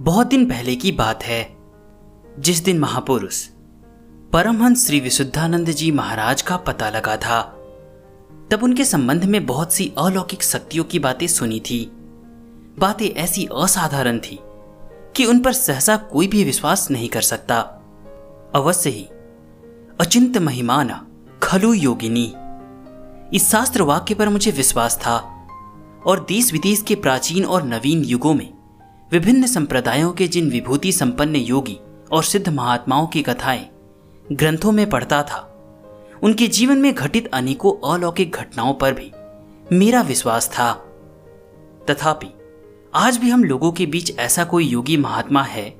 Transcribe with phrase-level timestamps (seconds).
[0.00, 1.56] बहुत दिन पहले की बात है,
[2.38, 3.48] जिस दिन महापुरुष
[4.32, 7.42] परमहंस श्री विशुद्धानंद जी महाराज का पता लगा था,
[8.50, 11.92] तब उनके संबंध में बहुत सी अलौकिक शक्तियों की बातें सुनी थी।
[12.78, 14.38] बातें ऐसी असाधारण थी
[15.16, 17.60] कि उन पर सहसा कोई भी विश्वास नहीं कर सकता।
[18.54, 19.04] अवश्य ही
[20.00, 21.06] अचिंत महिमाना,
[21.42, 22.34] खलु योगिनी,
[23.36, 25.16] इस शास्त्र वाक्य पर मुझे विश्वास था
[26.06, 28.53] और देश विदेश के प्राचीन और नवीन युगों में
[29.14, 31.78] विभिन्न संप्रदायों के जिन विभूति संपन्न योगी
[32.12, 33.68] और सिद्ध महात्माओं की कथाएँ
[34.32, 35.38] ग्रंथों में पढ़ता था,
[36.22, 39.12] उनके जीवन में घटित अनेकों अलौकिक घटनाओं पर भी
[39.76, 40.72] मेरा विश्वास था।
[41.90, 42.26] तथापि,
[42.94, 45.76] आज भी हम लोगों के बीच ऐसा कोई योगी महात्मा है?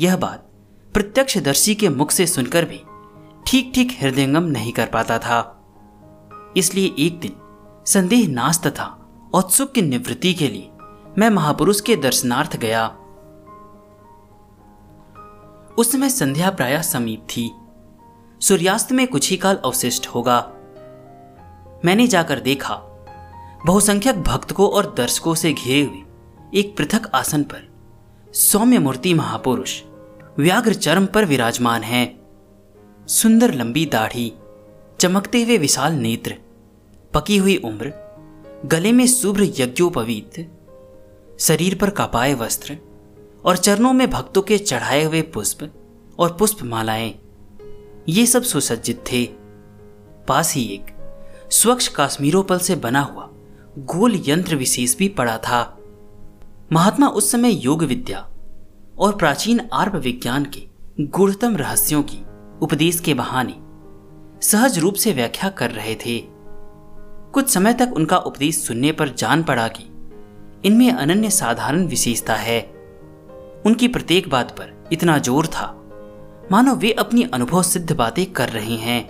[0.00, 0.50] यह बात
[0.94, 2.82] प्रत्यक्षदर्शी के मुख से सुनकर भी
[3.46, 5.66] ठीक ठीक हृदयंगम नहीं कर पाता था।
[6.56, 7.32] इसलिए एक दिन
[7.86, 10.70] संदेह नाश तथा औत्सुक की निवृत्ति के लिए
[11.18, 12.88] मैं महापुरुष के दर्शनार्थ गया।
[15.78, 17.52] उस समय संध्या प्राय समीप थी।
[18.40, 20.52] सूर्यास्त में कुछ ही काल अवशिष्ट होगा।
[21.84, 22.74] मैंने जाकर देखा,
[23.66, 26.02] बहुसंख्यक भक्तों और दर्शकों से घिरे हुए
[26.60, 27.68] एक पृथक आसन पर
[28.32, 29.82] सौम्य मूर्ति महापुरुष
[30.38, 32.20] व्याघ्र चरम पर विराजमान है।
[33.08, 34.32] सुंदर लंबी दाढ़ी,
[35.00, 36.34] चमकते हुए विशाल नेत्र,
[37.14, 37.92] पकी हुई उम्र,
[38.66, 40.52] गले में शुभ्र यज्ञोपवीत
[41.38, 42.76] शरीर पर कपाए वस्त्र
[43.44, 45.70] और चरणों में भक्तों के चढ़ाए हुए पुष्प
[46.18, 47.14] और पुष्प मालाएँ
[48.08, 49.24] ये सब सुसज्जित थे।
[50.28, 50.86] पास ही एक
[51.50, 53.28] स्वच्छ काश्मीरोपल से बना हुआ
[53.78, 55.78] गोल यंत्र विशेष भी पड़ा था।
[56.72, 58.20] महात्मा उस समय योग विद्या
[58.98, 60.66] और प्राचीन आर्प विज्ञान के
[61.00, 62.18] गुणतम रहस्यों की
[62.62, 63.54] उपदेश के बहाने
[64.46, 66.18] सहज रूप से व्याख्या कर रहे थे।
[67.32, 69.90] कुछ समय तक उनका उपदेश सुनने पर जान पड़ा कि
[70.64, 72.60] इनमें अनन्य साधारण विशेषता है।
[73.66, 75.72] उनकी प्रत्येक बात पर इतना ज़ोर था।
[76.52, 79.08] मानो वे अपनी अनुभव सिद्ध बातें कर रहे हैं।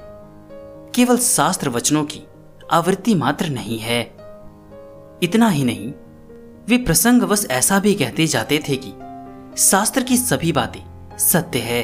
[0.95, 2.23] केवल शास्त्र वचनों की
[2.71, 4.01] आवृत्ति मात्र नहीं है।
[5.23, 5.93] इतना ही नहीं,
[6.69, 8.93] वे प्रसंगवश ऐसा भी कहते जाते थे कि
[9.63, 10.81] शास्त्र की सभी बातें
[11.19, 11.83] सत्य है।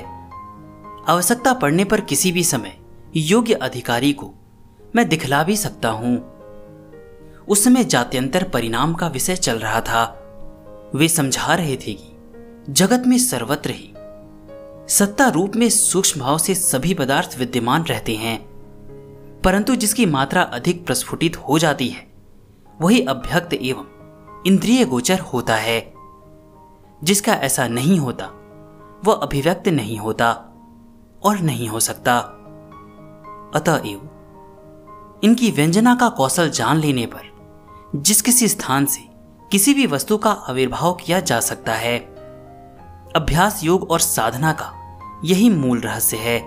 [1.08, 2.76] आवश्यकता पड़ने पर किसी भी समय
[3.16, 4.32] योग्य अधिकारी को
[4.96, 6.31] मैं दिखला भी सकता हूँ।
[7.48, 10.04] उस समय जात्यंतर परिणाम का विषय चल रहा था।
[10.94, 12.16] वे समझा रहे थे कि
[12.68, 13.92] जगत में सर्वत्र ही
[14.88, 18.38] सत्ता रूप में सूक्ष्म भाव से सभी पदार्थ विद्यमान रहते हैं,
[19.44, 22.12] परंतु जिसकी मात्रा अधिक प्रस्फुटित हो जाती है,
[22.80, 25.92] वही अभ्यक्त एवं इंद्रिय गोचर होता है।
[27.04, 28.26] जिसका ऐसा नहीं होता,
[29.04, 30.30] वह अभिव्यक्त नहीं होता
[31.22, 32.18] और नहीं हो सकता।
[33.54, 34.08] अतएव
[35.24, 37.31] इनकी व्यंजना का कौशल जान लेने पर
[37.96, 39.00] जिस किसी स्थान से
[39.52, 41.98] किसी भी वस्तु का आविर्भाव किया जा सकता है।
[43.16, 46.40] अभ्यास योग और साधना का यही मूल रहस्य है।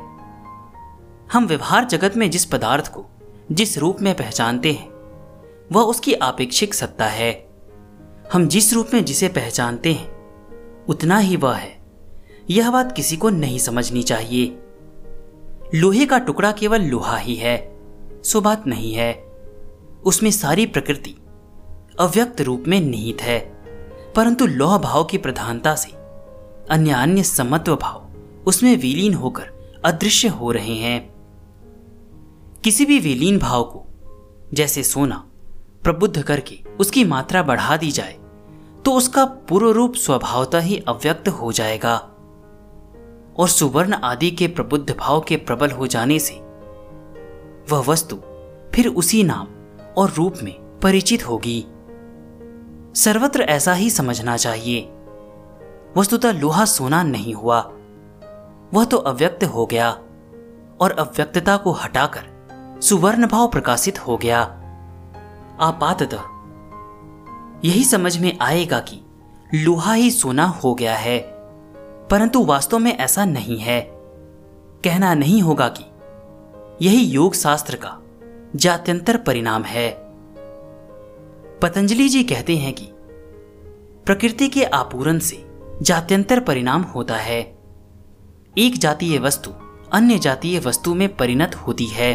[1.34, 3.06] हम व्यवहार जगत में जिस पदार्थ को
[3.52, 4.90] जिस रूप में पहचानते हैं,
[5.72, 7.50] वह उसकी आपेक्षिक सत्ता है।
[8.34, 10.12] हम जिस रूप में जिसे पहचानते हैं,
[10.86, 11.80] उतना ही वह है।
[12.50, 14.60] यह बात किसी को नहीं समझनी चाहिए।
[15.76, 17.80] लोहे का टुकड़ा केवल लोहा ही है,
[18.24, 19.14] सो बात नहीं है।
[20.06, 21.16] उसमें सारी प्रकृति
[22.00, 23.40] अव्यक्त रूप में निहित है,
[24.16, 25.92] परंतु लौह भाव की प्रधानता से
[26.70, 28.08] अन्य अन्य समत्व भाव,
[28.48, 31.14] उसमें विलीन होकर अदृश्य हो रहे हैं।
[32.64, 33.86] किसी भी विलीन भाव को,
[34.54, 35.24] जैसे सोना,
[35.84, 38.18] प्रबुद्ध करके उसकी मात्रा बढ़ा दी जाए
[38.86, 41.96] तो उसका पूर्व रूप स्वभावता ही अव्यक्त हो जाएगा।
[43.38, 46.34] और सुवर्ण आदि के प्रबुद्ध भाव के प्रबल हो जाने से,
[47.72, 48.16] वह वस्तु
[48.74, 49.48] फिर उसी नाम
[49.98, 51.66] और रूप में परिचित होगी।
[52.96, 54.94] सर्वत्र ऐसा ही समझना चाहिए।
[55.98, 57.60] वस्तुतः लोहा सोना नहीं हुआ।
[58.74, 59.92] वह तो अव्यक्त हो गया
[60.80, 62.36] और अव्यक्तता को हटाकर
[62.82, 64.42] सुवर्ण भाव प्रकाशित हो गया।
[65.60, 66.18] आपातः
[67.66, 69.02] यही समझ में आएगा कि
[69.54, 71.20] लोहा ही सोना हो गया है,
[72.10, 73.82] परंतु वास्तव में ऐसा नहीं है।
[74.84, 75.86] कहना नहीं होगा कि
[76.88, 78.00] यही योग शास्त्र का
[78.56, 80.05] जात्यंतर परिणाम है।
[81.62, 82.86] पतंजलि जी कहते हैं कि
[84.06, 85.44] प्रकृति के आपूरण से
[85.82, 87.40] जात्यंतर परिणाम होता है।
[88.58, 89.52] एक जातीय वस्तु
[89.94, 92.12] अन्य जातीय वस्तु में परिणत होती है।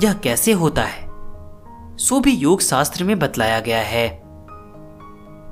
[0.00, 1.06] यह कैसे होता है?
[1.96, 4.08] सो भी योग शास्त्र में बतलाया गया है।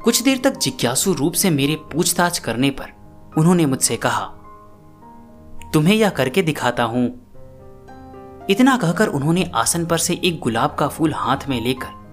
[0.04, 2.92] कुछ देर तक जिज्ञासु रूप से मेरे पूछताछ करने पर
[3.38, 4.24] उन्होंने मुझसे कहा,
[5.72, 7.06] तुम्हें यह करके दिखाता हूँ।
[8.50, 12.03] इतना कहकर उन्होंने आसन पर से एक गुलाब का फूल हाथ में लेकर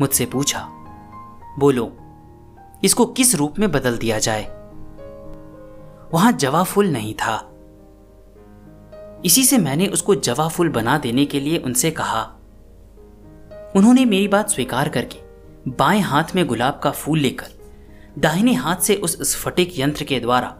[0.00, 0.68] मुझसे पूछा,
[1.58, 1.96] बोलो,
[2.84, 4.44] इसको किस रूप में बदल दिया जाए?
[6.14, 7.54] वहाँ जवा फूल नहीं था।
[9.24, 12.22] इसी से मैंने उसको जवा फूल बना देने के लिए उनसे कहा,
[13.76, 15.18] उन्होंने मेरी बात स्वीकार करके
[15.70, 17.46] बाएँ हाथ में गुलाब का फूल लेकर
[18.18, 20.56] दाहिने हाथ से उस स्फटिक यंत्र के द्वारा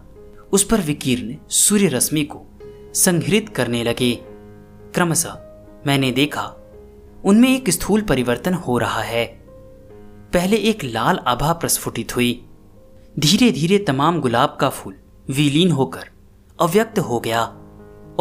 [0.53, 2.47] उस पर विकीर्ण सूर्य रश्मि को
[2.95, 4.15] संघृत करने लगे।
[4.95, 5.35] क्रमशः
[5.87, 6.55] मैंने देखा
[7.29, 9.25] उनमें एक स्थूल परिवर्तन हो रहा है।
[10.33, 12.45] पहले एक लाल आभा प्रस्फुटित हुई।
[13.19, 14.95] धीरे धीरे तमाम गुलाब का फूल
[15.31, 16.09] विलीन होकर
[16.59, 17.43] अव्यक्त हो गया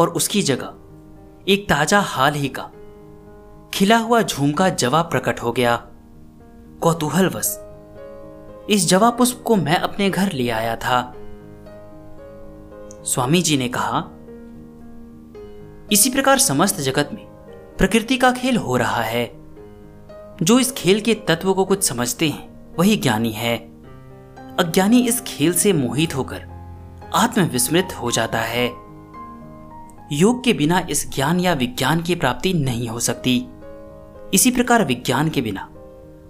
[0.00, 2.70] और उसकी जगह एक ताज़ा हाल ही का
[3.74, 5.76] खिला हुआ झूमका जवा प्रकट हो गया।
[6.80, 7.58] कौतूहलवश,
[8.70, 11.00] इस जवा पुष्प को मैं अपने घर ले आया था।
[13.04, 14.04] स्वामी जी ने कहा,
[15.92, 17.27] इसी प्रकार समस्त जगत में
[17.78, 19.32] प्रकृति का खेल हो रहा है।
[20.42, 23.56] जो इस खेल के तत्व को कुछ समझते हैं, वही ज्ञानी है।
[24.58, 26.42] अज्ञानी इस खेल से मोहित होकर
[27.14, 28.66] आत्मविस्मृत हो जाता है।
[30.12, 33.46] योग के बिना इस ज्ञान या विज्ञान की प्राप्ति नहीं हो सकती।
[34.34, 35.70] इसी प्रकार विज्ञान के बिना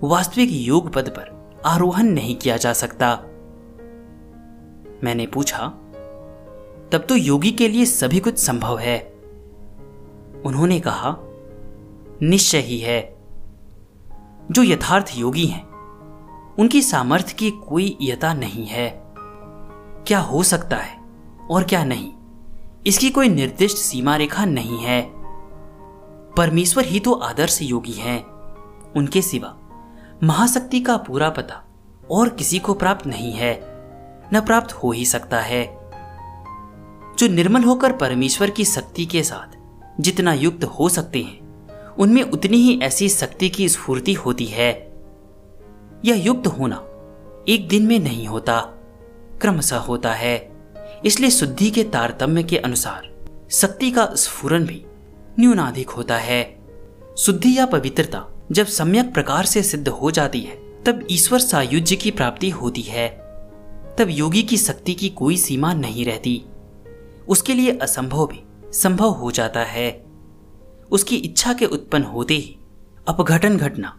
[0.02, 3.18] वास्तविक योग पद पर आरोहण नहीं किया जा सकता।
[5.04, 5.66] मैंने पूछा,
[6.92, 8.98] तब तो योगी के लिए सभी कुछ संभव है?
[10.44, 11.18] उन्होंने कहा
[12.22, 13.18] निश्चय ही है।
[14.50, 15.68] जो यथार्थ योगी हैं,
[16.58, 19.02] उनकी सामर्थ्य की कोई यता नहीं है।
[20.06, 20.98] क्या हो सकता है
[21.50, 22.12] और क्या नहीं?
[22.86, 25.10] इसकी कोई निर्दिष्ट सीमा रेखा नहीं है।
[26.36, 28.24] परमेश्वर ही तो आदर्श योगी हैं।
[28.96, 29.56] उनके सिवा
[30.22, 31.64] महाशक्ति का पूरा पता
[32.10, 33.60] और किसी को प्राप्त नहीं है,
[34.34, 35.90] न प्राप्त हो ही सकता है।
[37.18, 39.58] जो निर्मल होकर परमेश्वर की शक्ति के साथ
[40.00, 41.47] जितना युक्त हो सकते हैं
[41.98, 44.94] उनमें उतनी ही ऐसी शक्ति की स्फूर्ति होती है।
[46.04, 46.84] यह युक्त होना
[47.48, 48.60] एक दिन में नहीं होता,
[49.40, 50.52] क्रमशः होता है,
[51.04, 53.10] इसलिए शुद्धि के तारतम्य के अनुसार
[53.50, 54.84] शक्ति का स्फुरन भी
[55.40, 56.58] न्यूनाधिक होता है।
[57.18, 62.10] शुद्धि या पवित्रता जब सम्यक प्रकार से सिद्ध हो जाती है, तब ईश्वर सायुज्य की
[62.10, 63.08] प्राप्ति होती है।
[63.98, 66.44] तब योगी की शक्ति की कोई सीमा नहीं रहती।
[67.28, 68.42] उसके लिए असंभव भी
[68.72, 70.07] संभव हो जाता है।
[70.90, 72.58] उसकी इच्छा के उत्पन्न होते ही
[73.08, 73.98] अपघटन घटना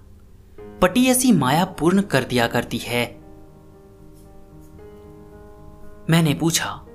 [0.82, 3.20] पटी ऐसी माया पूर्ण कर दिया करती है।
[6.10, 6.86] मैंने पूछा,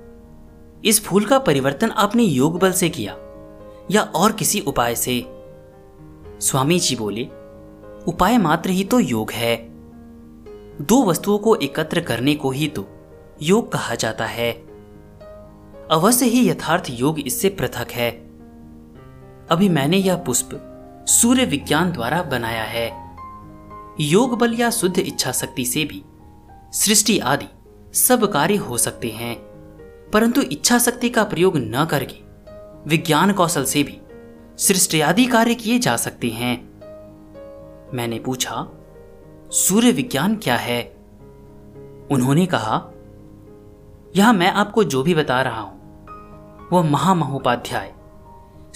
[0.85, 3.15] इस फूल का परिवर्तन आपने योग बल से किया
[3.91, 5.25] या और किसी उपाय से?
[6.41, 7.23] स्वामी जी बोले,
[8.07, 9.55] उपाय मात्र ही तो योग है।
[10.81, 12.87] दो वस्तुओं को एकत्र करने को ही तो
[13.41, 14.51] योग कहा जाता है।
[15.91, 18.24] अवश्य ही यथार्थ योग इससे पृथक है।
[19.51, 20.49] अभी मैंने यह पुष्प
[21.07, 23.15] सूर्य विज्ञान द्वारा बनाया है।
[23.99, 26.05] योग बल या शुद्ध इच्छा शक्ति से भी
[26.73, 27.45] सृष्टि आदि
[27.93, 29.35] सब कार्य हो सकते हैं।
[30.13, 32.15] परंतु इच्छा शक्ति का प्रयोग न करके
[32.89, 34.01] विज्ञान कौशल से भी
[34.57, 36.75] सृष्टि आदि कार्य किए जा सकते हैं।
[37.93, 38.67] मैंने पूछा,
[39.51, 40.97] सूर्य विज्ञान क्या है?
[42.11, 42.89] उन्होंने कहा,
[44.15, 46.05] यह मैं आपको जो भी बता रहा हूँ,
[46.73, 47.94] वह महामहोपाध्याय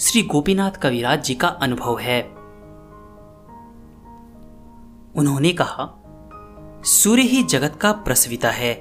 [0.00, 2.22] श्री गोपीनाथ कविराज जी का अनुभव है।
[5.16, 6.02] उन्होंने कहा,
[6.84, 8.74] सूर्य ही जगत का प्रसविता है।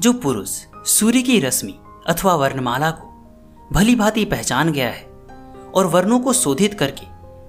[0.00, 0.48] जो पुरुष
[0.86, 3.06] सूर्य की रश्मि अथवा वर्णमाला को
[3.72, 5.02] भली भांति पहचान गया है
[5.74, 7.06] और वर्णों को शोधित करके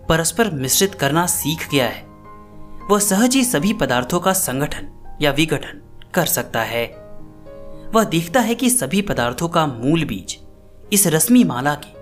[0.08, 2.02] परस्पर मिश्रित करना सीख गया है,
[2.90, 5.82] वह सहज ही सभी पदार्थों का संगठन या विघटन
[6.14, 6.86] कर सकता है।
[7.94, 10.38] वह देखता है कि सभी पदार्थों का मूल बीज
[10.94, 11.97] इस रश्मि माला के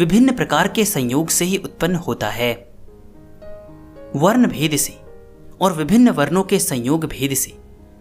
[0.00, 2.52] विभिन्न प्रकार के संयोग से ही उत्पन्न होता है।
[4.16, 4.92] वर्ण भेद से
[5.60, 7.52] और विभिन्न वर्णों के संयोग भेद से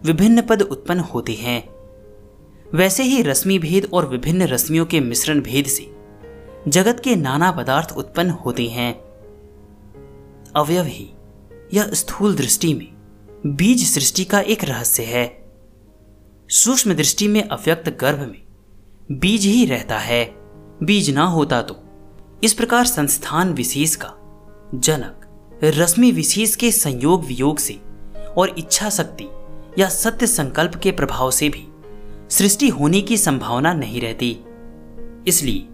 [0.03, 1.69] विभिन्न पद उत्पन्न होते हैं।
[2.73, 5.89] वैसे ही रश्मि भेद और विभिन्न रश्मियों के मिश्रण भेद से
[6.67, 8.93] जगत के नाना पदार्थ उत्पन्न होते हैं।
[10.55, 11.09] अवयव ही
[11.73, 12.87] यह स्थूल दृष्टि में
[13.55, 15.27] बीज सृष्टि का एक रहस्य है।
[16.49, 18.41] सूक्ष्म दृष्टि में अव्यक्त गर्भ में
[19.11, 20.23] बीज ही रहता है।
[20.83, 21.83] बीज ना होता तो
[22.43, 24.13] इस प्रकार संस्थान विशेष का,
[24.75, 25.25] जनक,
[25.63, 27.79] रश्मि विशेष के संयोग वियोग से
[28.37, 29.27] और इच्छा शक्ति
[29.77, 31.67] या सत्य संकल्प के प्रभाव से भी
[32.29, 34.39] सृष्टि होने की संभावना नहीं रहती।
[35.27, 35.67] इसलिए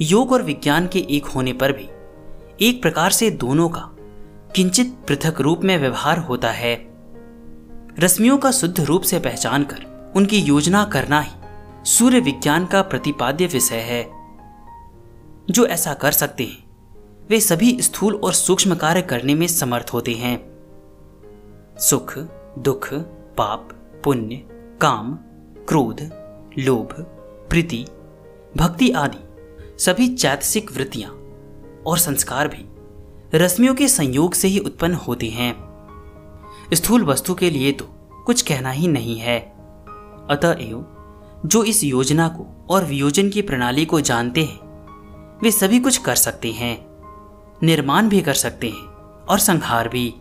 [0.00, 1.88] योग और विज्ञान के एक होने पर भी
[2.66, 3.88] एक प्रकार से दोनों का
[4.56, 6.88] किंचित पृथक रूप में व्यवहार होता है।
[7.98, 11.32] रश्मियों का शुद्ध रूप से पहचान कर उनकी योजना करना ही
[11.84, 14.19] सूर्य विज्ञान का प्रतिपाद्य विषय है।
[15.50, 16.70] जो ऐसा कर सकते हैं।
[17.30, 20.50] वे सभी स्थूल और सूक्ष्म कार्य करने में समर्थ होते हैं।
[21.78, 22.18] सुख,
[22.58, 22.94] दुख,
[23.38, 23.68] पाप,
[24.04, 24.36] पुण्य,
[24.80, 25.18] काम,
[25.68, 26.00] क्रोध,
[26.58, 26.88] लोभ,
[27.50, 27.86] प्रीति,
[28.56, 29.18] भक्ति आदि
[29.84, 31.10] सभी चैतसिक वृत्तियाँ
[31.86, 32.66] और संस्कार भी
[33.38, 35.70] रश्मियों के संयोग से ही उत्पन्न होते हैं।
[36.74, 37.84] स्थूल वस्तु के लिए तो
[38.26, 39.40] कुछ कहना ही नहीं है।
[40.30, 40.86] अतएव,
[41.46, 44.69] जो इस योजना को और वियोजन की प्रणाली को जानते हैं
[45.42, 46.86] वे सभी कुछ कर सकते हैं,
[47.62, 48.86] निर्माण भी कर सकते हैं,
[49.24, 50.14] और संहार भी।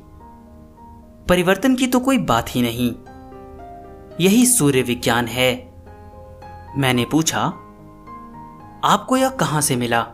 [1.29, 2.95] परिवर्तन की तो कोई बात ही नहीं।
[4.21, 5.69] यही सूर्य विज्ञान है।
[6.77, 7.39] मैंने पूछा,
[8.83, 10.07] आपको यह कहाँ से मिला?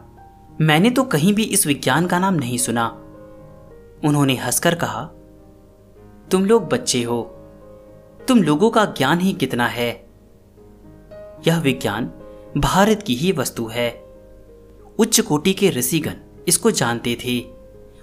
[0.61, 2.87] मैंने तो कहीं भी इस विज्ञान का नाम नहीं सुना।
[4.05, 5.05] उन्होंने हंसकर कहा,
[6.31, 7.21] तुम लोग बच्चे हो।
[8.27, 10.09] तुम लोगों का ज्ञान ही कितना है।
[11.47, 12.11] यह विज्ञान
[12.57, 14.04] भारत की ही वस्तु है।
[14.99, 16.13] उच्च कोटि के ऋषिगण
[16.47, 17.39] इसको जानते थे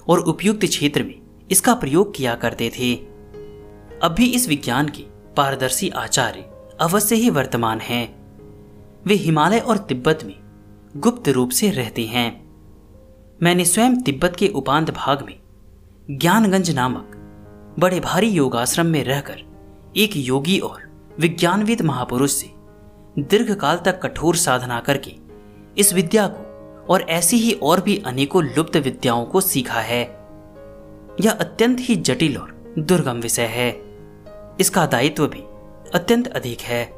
[0.08, 1.20] और उपयुक्त क्षेत्र में
[1.50, 2.94] इसका प्रयोग किया करते थे।
[4.02, 5.02] अब भी इस विज्ञान के
[5.36, 8.04] पारदर्शी आचार्य अवश्य ही वर्तमान हैं।
[9.06, 10.36] वे हिमालय और तिब्बत में
[10.96, 12.42] गुप्त रूप से रहते हैं।
[13.42, 15.40] मैंने स्वयं तिब्बत के उपांत भाग में
[16.10, 17.18] ज्ञानगंज नामक
[17.78, 19.40] बड़े भारी योगाश्रम में रहकर
[19.96, 22.50] एक योगी और विज्ञानविद महापुरुष से
[23.18, 25.14] दीर्घकाल तक कठोर साधना करके
[25.78, 26.41] इस विद्या को
[26.90, 30.02] और ऐसी ही और भी अनेकों लुप्त विद्याओं को सीखा है।
[31.20, 33.82] यह अत्यंत ही जटिल और दुर्गम विषय है।
[34.60, 35.40] इसका दायित्व भी
[35.94, 36.92] अत्यंत अधिक है।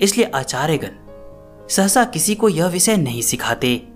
[0.00, 0.90] इसलिए आचार्यगण
[1.68, 3.88] सहसा किसी को यह विषय नहीं सिखाते।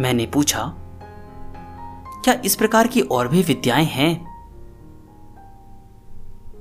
[0.00, 0.74] मैंने पूछा,
[2.24, 4.34] क्या इस प्रकार की और भी विद्याएँ हैं?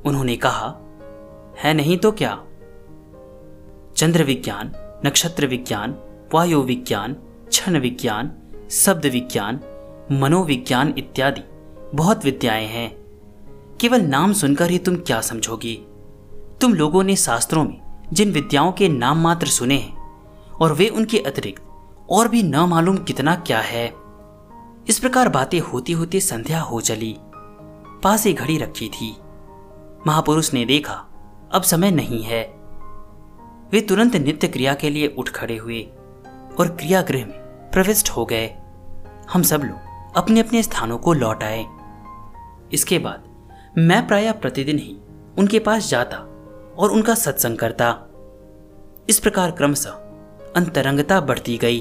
[0.06, 0.78] उन्होंने कहा,
[1.58, 2.44] है नहीं तो क्या?
[3.96, 4.72] चंद्र विज्ञान
[5.06, 5.96] नक्षत्र विज्ञान
[6.34, 7.14] वायु विज्ञान
[7.50, 8.32] क्षण विज्ञान,
[8.72, 9.60] शब्द विज्ञान,
[10.12, 11.42] मनोविज्ञान इत्यादि
[11.98, 12.98] बहुत विद्याएँ हैं।
[13.82, 15.88] केवल नाम सुनकर ही तुम क्या समझोगी?
[16.62, 19.98] तुम लोगों ने शास्त्रों में जिन विद्याओं के नाम मात्र सुने हैं,
[20.52, 21.64] और वे उनके अतिरिक्त
[22.10, 23.94] और भी न मालूम कितना क्या है।
[24.88, 27.18] इस प्रकार बातें होती होती संध्या हो चली।
[28.04, 29.18] पास ही घड़ी रखी थी।
[30.08, 31.06] महापुरुष ने देखा,
[31.54, 32.62] अब समय नहीं है।
[33.74, 35.82] वे तुरंत नित्य क्रिया के लिए उठ खड़े हुए
[36.60, 37.39] और क्रियागृह में
[37.72, 38.48] प्रविष्ट हो गए।
[39.34, 39.77] हम सब लोग
[40.15, 41.65] अपने अपने स्थानों को लौट आए।
[42.74, 43.24] इसके बाद
[43.77, 44.98] मैं प्राय प्रतिदिन ही
[45.38, 46.18] उनके पास जाता
[46.77, 48.08] और उनका सत्संग करता।
[49.10, 49.92] इस प्रकार क्रमशः
[50.56, 51.80] अंतरंगता बढ़ती गई।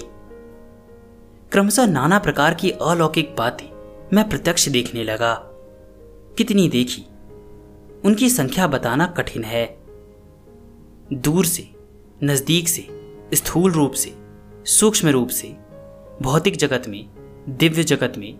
[1.52, 3.66] क्रमशः नाना प्रकार की अलौकिक बातें
[4.12, 5.34] मैं प्रत्यक्ष देखने लगा।
[6.38, 7.06] कितनी देखी?
[8.04, 9.82] उनकी संख्या बताना कठिन है।
[11.12, 11.71] दूर से
[12.24, 12.88] नज़दीक से,
[13.34, 14.14] स्थूल रूप से,
[14.64, 15.48] सूक्ष्म रूप से,
[16.22, 17.08] भौतिक जगत में,
[17.48, 18.38] दिव्य जगत में,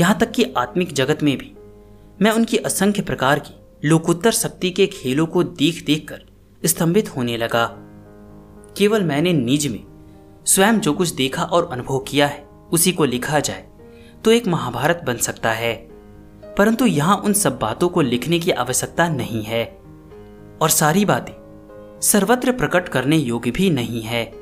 [0.00, 1.52] यहाँ तक कि आत्मिक जगत में भी,
[2.22, 3.54] मैं उनकी असंख्य प्रकार की
[3.88, 6.22] लोकोत्तर शक्ति के खेलों को देख देख कर
[6.64, 7.66] स्तंभित होने लगा।
[8.76, 9.84] केवल मैंने निज में
[10.46, 13.68] स्वयं जो कुछ देखा और अनुभव किया है, उसी को लिखा जाए
[14.24, 15.74] तो एक महाभारत बन सकता है।
[16.58, 19.64] परंतु यहाँ उन सब बातों को लिखने की आवश्यकता नहीं है।
[20.62, 21.47] और सारी बातें
[22.02, 24.32] सर्वत्र प्रकट करने योग्य भी नहीं है।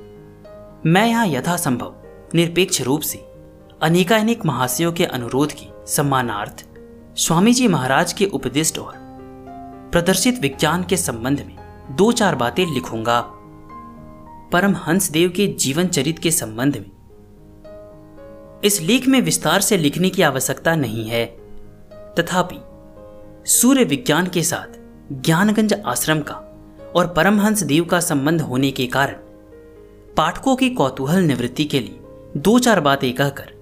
[0.86, 1.94] मैं यहाँ यथासंभव,
[2.34, 3.18] निरपेक्ष रूप से
[3.82, 6.66] अनेकानेक महाशयों के अनुरोध की सम्मानार्थ
[7.16, 8.92] स्वामी जी महाराज के उपदिष्ट और
[9.92, 11.56] प्रदर्शित विज्ञान के संबंध में
[11.96, 13.20] दो चार बातें लिखूँगा।
[14.52, 16.90] परम हंस देव के जीवन चरित के संबंध में।
[18.64, 21.26] इस लेख में विस्तार से लिखने की आवश्यकता नहीं है।
[21.92, 22.58] तथापि,
[23.50, 24.78] सूर्य विज्ञान के साथ
[25.12, 26.42] ज्ञानगंज आश्रम का
[26.96, 29.14] और परमहंस देव का संबंध होने के कारण
[30.16, 32.00] पाठकों की कौतूहल निवृत्ति के लिए
[32.36, 33.52] दो चार बातें कहकर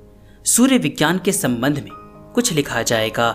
[0.44, 1.90] सूर्य विज्ञान के संबंध में
[2.34, 3.28] कुछ लिखा जाएगा।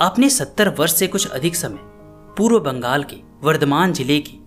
[0.00, 1.78] आपने सत्तर वर्ष से कुछ अधिक समय
[2.36, 4.38] पूर्व बंगाल के वर्धमान ज़िले के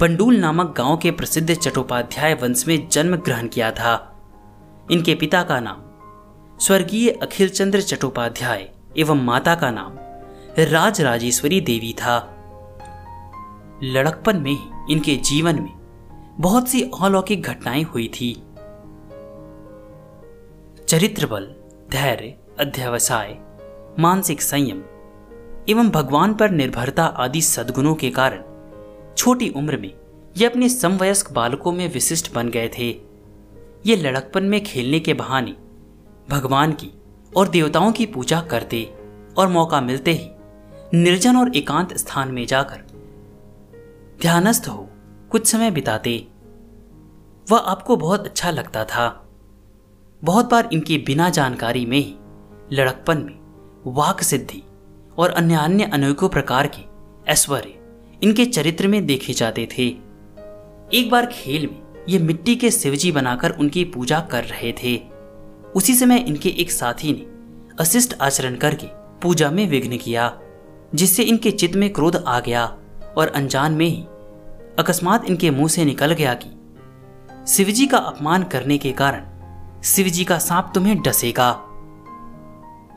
[0.00, 3.94] बंडूल नामक गाँव के प्रसिद्ध चट्टोपाध्याय वंश में जन्म ग्रहण किया था।
[4.90, 5.82] इनके पिता का नाम
[6.58, 9.98] स्वर्गीय अखिल चंद्र चट्टोपाध्याय एवं माता का नाम
[10.58, 12.37] राज राजेश्वरी देवी था।
[13.82, 15.72] लड़कपन में, इनके जीवन में
[16.40, 18.32] बहुत सी अलौकिक घटनाएँ हुई थी।
[20.88, 21.54] चरित्र बल
[21.90, 23.38] धैर्य, अध्यवसाय,
[23.98, 24.82] मानसिक संयम
[25.68, 28.42] एवं भगवान पर निर्भरता आदि सद्गुणों के कारण
[29.16, 29.92] छोटी उम्र में
[30.36, 32.90] ये अपने समवयस्क बालकों में विशिष्ट बन गए थे।
[33.86, 35.54] ये लड़कपन में खेलने के बहाने
[36.28, 36.92] भगवान की
[37.36, 38.94] और देवताओं की पूजा करते
[39.38, 40.30] और मौका मिलते ही
[40.94, 42.87] निर्जन और एकांत स्थान में जाकर
[44.20, 44.90] ध्यानस्थ हो,
[45.30, 46.28] कुछ समय बिताते।
[47.50, 49.28] वह आपको बहुत अच्छा लगता था।
[50.24, 52.14] बहुत बार इनकी बिना जानकारी में ही,
[52.72, 53.38] लड़कपन में,
[53.86, 54.62] वाक सिद्धि
[55.18, 56.82] और अन्य अन्य अनेकों प्रकार के
[57.32, 57.78] ऐश्वर्य
[58.22, 59.86] इनके चरित्र में देखे जाते थे।
[60.92, 64.96] एक बार खेल में ये मिट्टी के शिवजी बनाकर उनकी पूजा कर रहे थे।
[65.76, 67.26] उसी समय इनके एक साथी ने
[67.80, 68.86] अशिष्ट आचरण करके
[69.22, 70.40] पूजा में विघ्न किया,
[70.94, 72.78] जिससे इनके चित्त में क्रोध आ गया।
[73.18, 74.02] और अनजान में ही
[74.78, 76.50] अकस्मात इनके मुँह से निकल गया कि
[77.46, 79.26] शिवजी का अपमान करने के कारण
[79.82, 81.50] शिवजी का सांप तुम्हें डसेगा।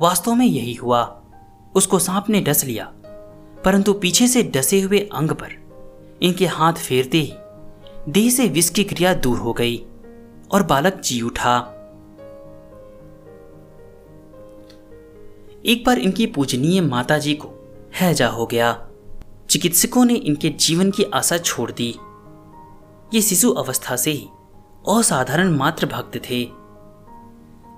[0.01, 1.21] वास्तव में यही हुआ।
[1.75, 2.85] उसको सांप ने डस लिया,
[3.65, 5.59] परंतु पीछे से डसे हुए अंग पर
[6.21, 7.33] इनके हाथ फेरते ही
[8.09, 9.77] देह से विष की क्रिया दूर हो गई
[10.51, 11.57] और बालक जी उठा।
[15.65, 17.49] एक बार इनकी पूजनीय माता जी को
[17.95, 18.90] हैजा हो गया।
[19.51, 21.95] चिकित्सकों ने इनके जीवन की आशा छोड़ दी।
[23.13, 24.27] ये शिशु अवस्था से ही
[24.89, 26.47] असाधारण मात्र भक्त थे।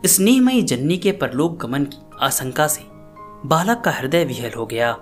[0.05, 2.81] स्नेहमयी जन्नी के परलोक गमन की आशंका से
[3.45, 4.97] बालक का हृदय विहल हो गया।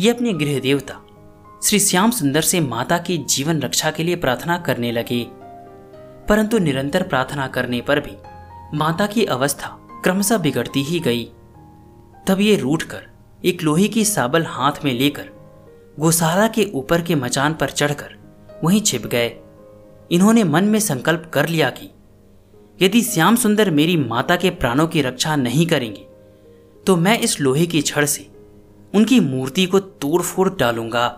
[0.00, 1.00] ये अपने गृह देवता,
[1.62, 5.26] श्री श्याम सुंदर से माता की जीवन रक्षा के लिए प्रार्थना करने लगे।
[6.28, 8.16] परंतु निरंतर प्रार्थना करने पर भी
[8.78, 11.24] माता की अवस्था क्रमशः बिगड़ती ही गई।
[12.26, 13.06] तब ये रूठकर
[13.44, 15.37] एक लोहे की साबल हाथ में लेकर
[15.98, 18.14] गोशाला के ऊपर के मचान पर चढ़कर
[18.64, 19.28] वहीं छिप गए।
[20.10, 21.90] इन्होंने मन में संकल्प कर लिया कि
[22.80, 26.06] यदि श्याम सुंदर मेरी माता के प्राणों की रक्षा नहीं करेंगे
[26.86, 28.28] तो मैं इस लोहे की छड़ से
[28.94, 31.08] उनकी मूर्ति को तोड़ फोड़ डालूँगा।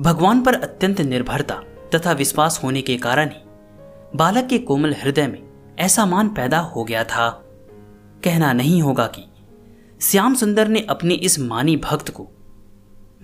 [0.00, 1.62] भगवान पर अत्यंत निर्भरता
[1.94, 5.42] तथा विश्वास होने के कारण ही बालक के कोमल हृदय में
[5.78, 7.28] ऐसा मान पैदा हो गया था।
[8.24, 9.26] कहना नहीं होगा कि
[10.00, 12.28] श्याम सुंदर ने अपने इस मानी भक्त को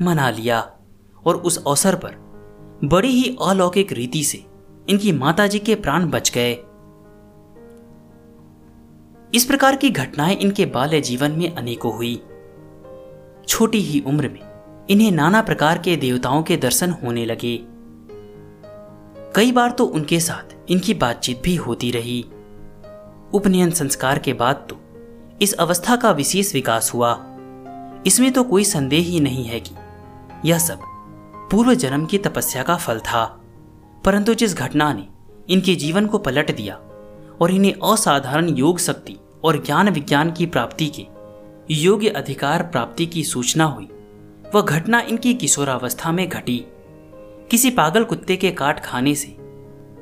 [0.02, 0.60] मना लिया
[1.26, 2.14] और उस अवसर पर
[2.84, 4.44] बड़ी ही अलौकिक रीति से
[4.88, 6.52] इनकी माताजी के प्राण बच गए।
[9.34, 12.22] इस प्रकार की घटनाएँ इनके बाल्य जीवन में अनेकों हुई।
[13.48, 17.58] छोटी ही उम्र में इन्हें नाना प्रकार के देवताओं के दर्शन होने लगे।
[19.36, 22.22] कई बार तो उनके साथ इनकी बातचीत भी होती रही।
[23.34, 24.80] उपनयन संस्कार के बाद तो
[25.42, 27.12] इस अवस्था का विशेष विकास हुआ।
[28.06, 29.74] इसमें तो कोई संदेह ही नहीं है कि
[30.46, 30.80] यह सब
[31.50, 33.40] पूर्व जन्म की तपस्या का फल था।
[34.04, 35.08] परंतु जिस घटना ने
[35.48, 36.74] इनके जीवन को पलट दिया
[37.40, 41.06] और इन्हें असाधारण योग शक्ति और ज्ञान विज्ञान की प्राप्ति के
[41.74, 43.88] योग्य अधिकार प्राप्ति की सूचना हुई,
[44.54, 46.66] वह घटना इनकी किशोरावस्था में घटी।
[47.50, 49.36] किसी पागल कुत्ते के काट खाने से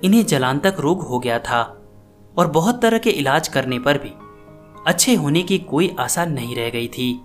[0.04, 1.82] इन्हें जलांतक रोग हो गया था
[2.38, 4.12] और बहुत तरह के इलाज करने पर भी
[4.86, 7.22] अच्छे होने की कोई आशा नहीं रह गई थी।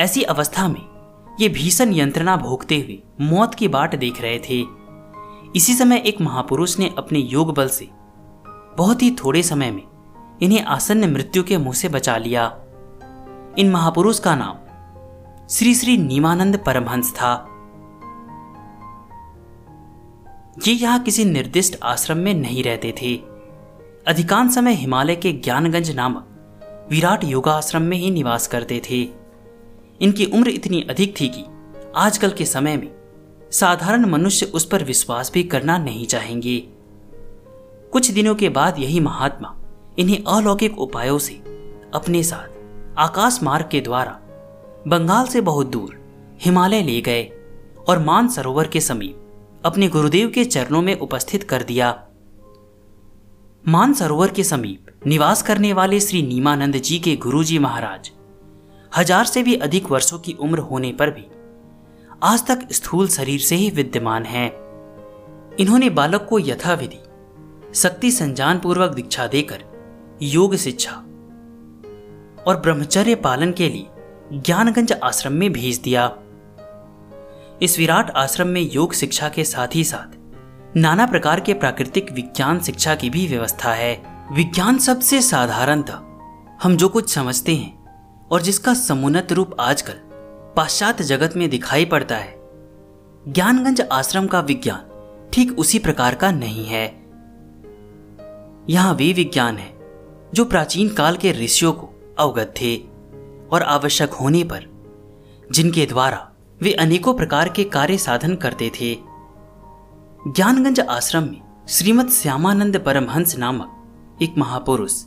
[0.00, 0.95] ऐसी अवस्था में
[1.40, 4.64] ये भीषण यंत्रणा भोगते हुए मौत की बाट देख रहे थे।
[5.56, 7.88] इसी समय एक महापुरुष ने अपने योग बल से
[8.78, 9.82] बहुत ही थोड़े समय में
[10.42, 12.46] इन्हें आसन्न मृत्यु के मुँह से बचा लिया।
[13.58, 14.56] इन महापुरुष का नाम
[15.48, 17.32] श्री श्री नीमानंद परमहंस था।
[20.66, 23.14] ये यहाँ किसी निर्दिष्ट आश्रम में नहीं रहते थे।
[24.06, 29.25] अधिकांश समय हिमालय के ज्ञानगंज नामक विराट योगा आश्रम में ही निवास करते थे।
[30.00, 31.44] इनकी उम्र इतनी अधिक थी कि
[31.96, 32.94] आजकल के समय में
[33.52, 36.58] साधारण मनुष्य उस पर विश्वास भी करना नहीं चाहेंगे।
[37.92, 39.56] कुछ दिनों के बाद यही महात्मा
[39.98, 41.34] इन्हें अलौकिक उपायों से
[41.94, 42.48] अपने साथ
[42.98, 44.20] आकाश मार्ग के द्वारा
[44.88, 45.98] बंगाल से बहुत दूर
[46.40, 47.22] हिमालय ले गए
[47.88, 49.22] और मान सरोवर के समीप
[49.64, 52.08] अपने गुरुदेव के चरणों में उपस्थित कर दिया।
[53.68, 58.10] मान सरोवर के समीप निवास करने वाले श्री नीमानंद जी के गुरुजी महाराज
[58.96, 61.26] हज़ार से भी अधिक वर्षों की उम्र होने पर भी
[62.22, 64.46] आज तक स्थूल शरीर से ही विद्यमान हैं।
[65.56, 66.98] इन्होंने बालक को यथाविधि,
[67.74, 69.64] शक्ति संजान पूर्वक दीक्षा देकर
[70.22, 70.92] योग शिक्षा
[72.42, 76.06] और ब्रह्मचर्य पालन के लिए ज्ञानगंज आश्रम में भेज दिया।
[77.62, 82.60] इस विराट आश्रम में योग शिक्षा के साथ ही साथ नाना प्रकार के प्राकृतिक विज्ञान
[82.60, 83.94] शिक्षा की भी व्यवस्था है।
[84.32, 86.02] विज्ञान सबसे साधारण था।
[86.62, 87.74] हम जो कुछ समझते हैं
[88.32, 89.94] और जिसका समुन्नत रूप आजकल
[90.56, 92.34] पाश्चात्य जगत में दिखाई पड़ता है।
[93.28, 96.86] ज्ञानगंज आश्रम का विज्ञान ठीक उसी प्रकार का नहीं है।
[98.70, 99.76] यहाँ वे विज्ञान है,
[100.34, 102.76] जो प्राचीन काल के ऋषियों को अवगत थे
[103.52, 104.64] और आवश्यक होने पर,
[105.52, 108.94] जिनके द्वारा वे अनेकों प्रकार के कार्य साधन करते थे।
[110.28, 115.04] ज्ञानगंज आश्रम में श्रीमद श्यामानंद परमहंस नामक एक महापुरुष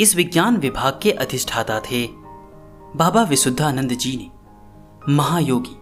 [0.00, 2.27] इस विज्ञान विभाग के अधिष्ठाता थे।
[2.96, 4.30] बाबा विशुद्धानंद जी ने,
[5.14, 5.74] महायोगी,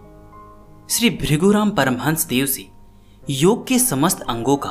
[0.93, 2.67] श्री भृगुराम परमहंस देव से
[3.29, 4.69] योग के समस्त अंगों का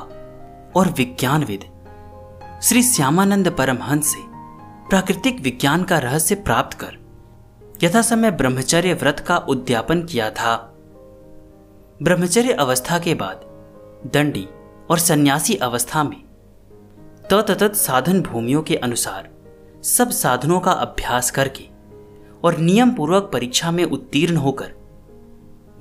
[0.76, 1.64] और विज्ञानविद,
[2.62, 4.18] श्री श्यामानंद परमहंस से
[4.88, 6.98] प्राकृतिक विज्ञान का रहस्य प्राप्त कर
[7.82, 10.56] यथा समय ब्रह्मचर्य व्रत का उद्यापन किया था।
[12.02, 13.40] ब्रह्मचर्य अवस्था के बाद
[14.14, 14.48] दंडी
[14.90, 16.22] और सन्यासी अवस्था में
[17.30, 19.28] ततत साधन भूमियों के अनुसार
[19.82, 21.75] सब साधनों का अभ्यास करके
[22.46, 24.72] और नियम पूर्वक परीक्षा में उत्तीर्ण होकर,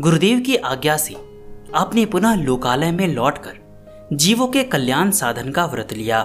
[0.01, 1.15] गुरुदेव की आज्ञा से
[1.75, 3.63] आपने पुनः लोकालय में लौटकर
[4.13, 6.21] जीवों के कल्याण साधन का व्रत लिया।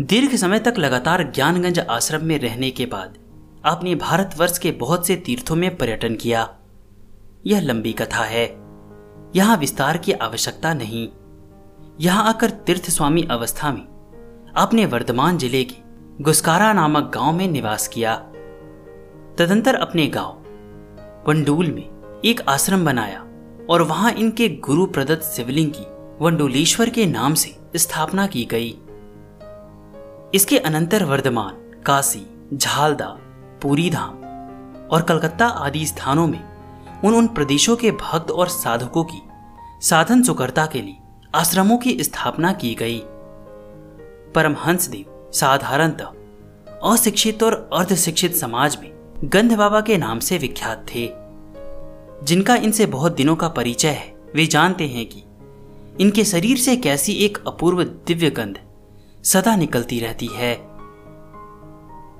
[0.00, 3.18] दीर्घ समय तक लगातार ज्ञानगंज आश्रम में रहने के बाद
[3.66, 6.48] आपने भारतवर्ष के बहुत से तीर्थों में पर्यटन किया।
[7.46, 8.44] यह लंबी कथा है।
[9.36, 11.08] यहाँ विस्तार की आवश्यकता नहीं।
[12.00, 13.86] यहाँ आकर तीर्थ स्वामी अवस्था में
[14.56, 18.14] आपने वर्धमान ज़िले के गुस्कारा नामक गाँव में निवास किया।
[19.38, 20.44] तदंतर अपने गाँव,
[21.28, 23.24] वंडूल में एक आश्रम बनाया
[23.70, 25.84] और वहाँ इनके गुरु प्रदत्त शिवलिंग की,
[26.24, 28.68] वंडोलेश्वर के नाम से स्थापना की गई।
[30.34, 31.54] इसके अनंतर वर्धमान,
[31.86, 33.06] काशी, झालदा,
[33.62, 34.14] पूरी धाम
[34.88, 36.42] और कलकत्ता आदि स्थानों में
[37.04, 39.22] उन उन प्रदेशों के भक्त और साधकों की
[39.80, 40.96] साधन सुकरता के लिए
[41.34, 43.00] आश्रमों की स्थापना की गई।
[44.34, 48.93] परमहंस देव साधारणतः अशिक्षित और अर्धशिक्षित समाज में
[49.24, 51.10] गंध बाबा के नाम से विख्यात थे।
[52.24, 55.22] जिनका इनसे बहुत दिनों का परिचय है, वे जानते हैं कि
[56.00, 58.58] इनके शरीर से कैसी एक अपूर्व दिव्य गंध
[59.24, 60.52] सदा निकलती रहती है।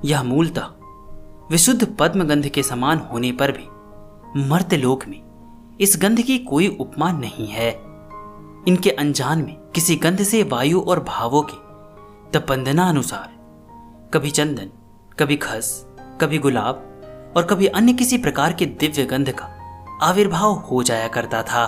[0.05, 0.65] यह मूलतः
[1.51, 3.67] विशुद्ध पद्म गंध के समान होने पर भी
[4.49, 5.23] मर्त्यलोक में
[5.81, 7.71] इस गंध की कोई उपमा नहीं है।
[8.69, 11.57] इनके अनजान में किसी गंध से वायु और भावों के
[12.39, 13.29] तपंदना अनुसार
[14.15, 14.71] कभी चंदन,
[15.19, 15.87] कभी खस,
[16.21, 16.91] कभी गुलाब
[17.37, 19.51] और कभी अन्य किसी प्रकार के दिव्य गंध का
[20.03, 21.67] आविर्भाव हो जाया करता था।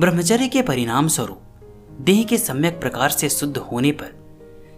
[0.00, 1.40] ब्रह्मचर्य के परिणाम स्वरूप,
[2.00, 4.20] देह के सम्यक प्रकार से शुद्ध होने पर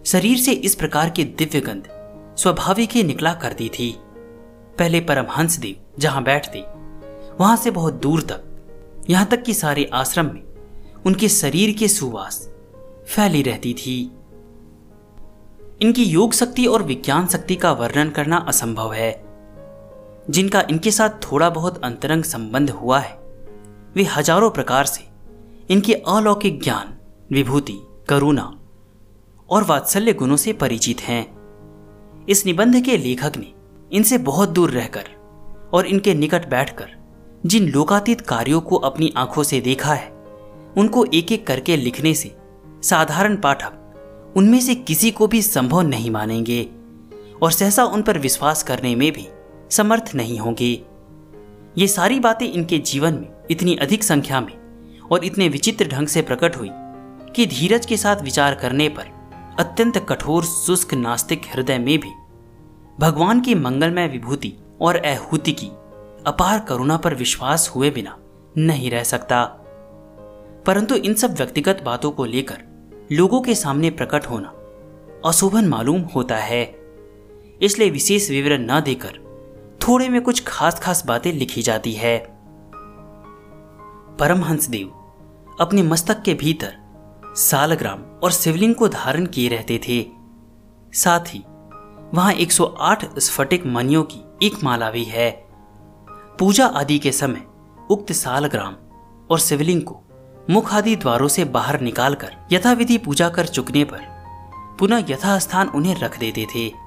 [0.05, 1.87] शरीर से इस प्रकार की दिव्य गंध
[2.37, 3.95] स्वाभाविक ही निकला करती थी।
[4.79, 6.59] पहले परमहंस देव जहाँ बैठते,
[7.39, 8.43] वहाँ से बहुत दूर तक,
[9.09, 10.43] यहाँ तक कि सारे आश्रम में
[11.05, 12.49] उनके शरीर के सुवास
[13.07, 14.11] फैली रहती थी।
[15.81, 19.24] इनकी योग शक्ति और विज्ञान शक्ति का वर्णन करना असंभव है।
[20.29, 23.17] जिनका इनके साथ थोड़ा बहुत अंतरंग संबंध हुआ है।
[23.95, 25.03] वे हज़ारों प्रकार से
[25.69, 26.93] इनके अलौकिक ज्ञान,
[27.31, 28.51] विभूति, करुणा
[29.49, 33.53] और वात्सल्य गुणों से परिचित हैं। इस निबंध के लेखक ने
[33.91, 35.09] इनसे बहुत दूर रहकर
[35.73, 36.95] और इनके निकट बैठकर
[37.45, 40.09] जिन लोकातीत कार्यों को अपनी आँखों से देखा है,
[40.77, 42.35] उनको एक एक करके लिखने से
[42.83, 46.61] साधारण पाठक उनमें से किसी को भी संभव नहीं मानेंगे
[47.41, 49.27] और सहसा उन पर विश्वास करने में भी
[49.75, 50.71] समर्थ नहीं होंगे।
[51.77, 54.53] ये सारी बातें इनके जीवन में, इतनी अधिक संख्या में
[55.11, 56.69] और इतने विचित्र ढंग से प्रकट हुई
[57.35, 59.13] कि धीरज के साथ विचार करने पर
[59.59, 62.11] अत्यंत कठोर, शुष्क, नास्तिक हृदय में भी
[62.99, 65.67] भगवान की मंगलमय विभूति और अहूति की
[66.27, 68.17] अपार करुणा पर विश्वास हुए बिना
[68.57, 69.43] नहीं रह सकता।
[70.65, 72.63] परंतु इन सब व्यक्तिगत बातों को लेकर
[73.11, 74.53] लोगों के सामने प्रकट होना
[75.25, 76.63] अशोभन मालूम होता है,
[77.61, 79.19] इसलिए विशेष विवरण न देकर
[79.87, 82.17] थोड़े में कुछ खास खास बातें लिखी जाती है।
[84.19, 84.87] परमहंस देव
[85.61, 86.77] अपने मस्तक के भीतर
[87.37, 90.05] सालग्राम और शिवलिंग को धारण किए रहते थे।
[90.93, 91.43] साथ ही
[92.13, 95.31] वहाँ 108 स्फटिक मनियों की एक माला भी है।
[96.39, 97.43] पूजा आदि के समय
[97.91, 98.75] उक्त सालग्राम
[99.31, 100.01] और शिवलिंग को
[100.49, 104.01] मुख आदि द्वारों से बाहर निकालकर यथाविधि पूजा कर चुकने पर
[104.79, 106.84] पुनः यथास्थान उन्हें रख देते थे।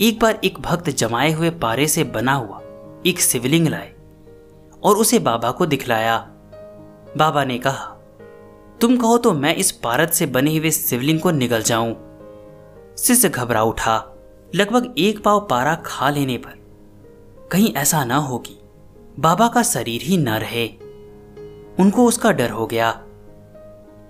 [0.00, 2.60] एक बार एक भक्त जमाए हुए पारे से बना हुआ
[3.06, 3.92] एक शिवलिंग लाए
[4.82, 6.18] और उसे बाबा को दिखलाया।
[7.16, 7.84] बाबा ने कहा,
[8.80, 11.94] तुम कहो तो मैं इस पारद से बने हुए शिवलिंग को निगल जाऊँ।
[12.98, 14.16] शिष्य घबरा उठा,
[14.54, 16.58] लगभग एक पाव पारा खा लेने पर।
[17.52, 18.58] कहीं ऐसा ना हो कि
[19.18, 20.68] बाबा का शरीर ही न रहे।
[21.80, 23.02] उनको उसका डर हो गया।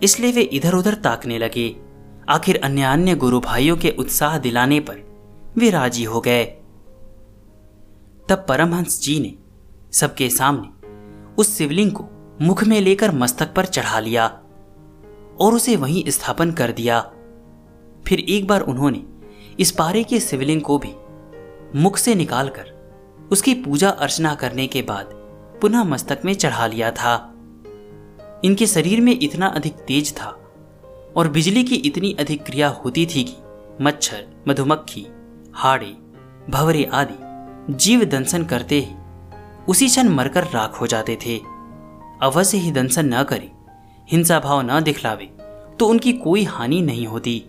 [0.03, 1.77] इसलिए वे इधर उधर ताकने लगे।
[2.29, 5.14] आखिर अन्य अन्य गुरु भाइयों के उत्साह दिलाने पर
[5.57, 6.45] वे राज़ी हो गए।
[8.29, 9.35] तब परमहंस जी ने
[9.93, 10.69] सबके सामने
[11.39, 12.05] उस शिवलिंग को
[12.43, 14.27] मुख में लेकर मस्तक पर चढ़ा लिया
[15.41, 17.01] और उसे वहीं स्थापन कर दिया।
[18.07, 19.05] फिर एक बार उन्होंने
[19.61, 20.93] इस पारे के शिवलिंग को भी
[21.81, 22.73] मुख से निकालकर
[23.33, 25.11] उसकी पूजा अर्चना करने के बाद
[25.61, 27.35] पुनः मस्तक में चढ़ा लिया था।
[28.45, 30.29] इनके शरीर में इतना अधिक तेज था
[31.17, 33.37] और बिजली की इतनी अधिक क्रिया होती थी कि
[33.81, 35.07] मच्छर, मधुमक्खी
[35.55, 35.87] हाड़े,
[36.51, 38.95] भवरे आदि जीव दंशन करते ही
[39.69, 41.37] उसी क्षण मरकर राख हो जाते थे।
[42.23, 43.51] अवश्य ही दंशन न करें,
[44.09, 45.31] हिंसा भाव न दिखलावे
[45.79, 47.43] तो उनकी कोई हानि नहीं होती।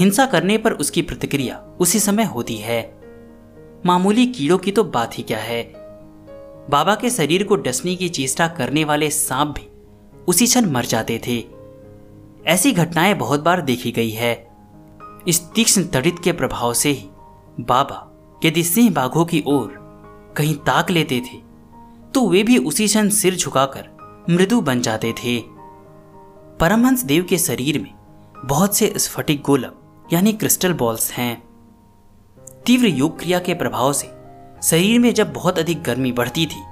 [0.00, 2.80] हिंसा करने पर उसकी प्रतिक्रिया उसी समय होती है।
[3.86, 5.62] मामूली कीड़ों की तो बात ही क्या है?
[6.70, 9.68] बाबा के शरीर को डसने की चेष्टा करने वाले सांप भी
[10.28, 11.42] उसी क्षण मर जाते थे।
[12.46, 14.34] ऐसी घटनाएँ बहुत बार देखी गई है।
[15.28, 17.08] इस तीक्ष्ण तड़ित के प्रभाव से ही
[17.60, 18.04] बाबा,
[18.44, 19.74] यदि सिंह बाघों की ओर
[20.36, 21.36] कहीं ताक लेते थे
[22.14, 23.88] तो वे भी उसी क्षण सिर झुकाकर
[24.30, 25.38] मृदु बन जाते थे।
[26.60, 27.94] परमहंस देव के शरीर में
[28.46, 31.42] बहुत से स्फटिक गोलक, यानी क्रिस्टल बॉल्स हैं।
[32.66, 34.06] तीव्र योग क्रिया के प्रभाव से
[34.62, 36.62] शरीर में जब बहुत अधिक गर्मी बढ़ती थी,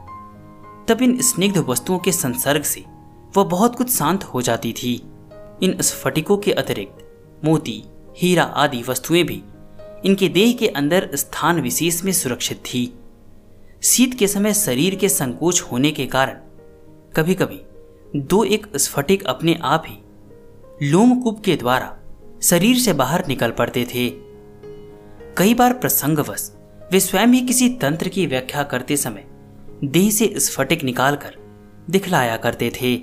[0.88, 2.84] तब इन स्निग्ध वस्तुओं के संसर्ग से
[3.36, 4.94] वह बहुत कुछ शांत हो जाती थी।
[5.62, 7.82] इन स्फटिकों के अतिरिक्त मोती,
[8.18, 9.42] हीरा आदि वस्तुएँ भी
[10.04, 12.92] इनके देह के अंदर स्थान विशेष में सुरक्षित थी।
[13.82, 16.38] शीत के समय शरीर के संकोच होने के कारण
[17.16, 17.60] कभी कभी
[18.16, 21.96] दो एक स्फटिक अपने आप ही लोमकूप के द्वारा
[22.42, 24.08] शरीर से बाहर निकल पड़ते थे।
[25.38, 26.50] कई बार प्रसंगवश
[26.92, 29.24] वे स्वयं ही किसी तंत्र की व्याख्या करते समय
[29.84, 31.36] देह से स्फटिक निकालकर
[31.90, 32.94] दिखलाया करते थे।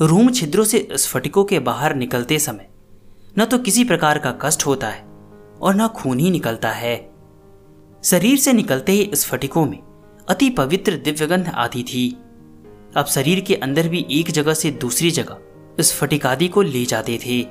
[0.00, 2.68] रूम छिद्रों से स्फटिकों के बाहर निकलते समय
[3.38, 5.11] न तो किसी प्रकार का कष्ट होता है
[5.62, 7.10] और न खून ही निकलता है।
[8.04, 9.78] शरीर से निकलते ही स्फटिकों में
[10.28, 12.18] अति पवित्र दिव्यगंध आती थी।
[12.96, 15.38] अब शरीर के अंदर भी एक जगह से दूसरी जगह
[15.80, 17.42] स्फटिकादि को ले जाते थे।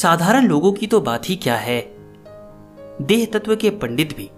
[0.00, 1.80] साधारण लोगों की तो बात ही क्या है?
[3.02, 4.30] देह तत्व के पंडित भी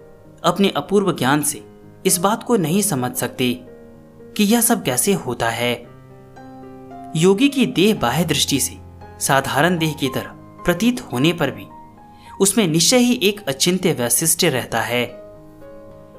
[0.43, 1.63] अपने अपूर्व ज्ञान से
[2.05, 3.53] इस बात को नहीं समझ सकते
[4.37, 5.73] कि यह सब कैसे होता है।
[7.15, 8.77] योगी की देह बाह्य दृष्टि से
[9.19, 10.31] साधारण देह की तरह
[10.65, 11.65] प्रतीत होने पर भी
[12.39, 15.03] उसमें निश्चय ही एक अचिंत्य वैशिष्ट्य रहता है।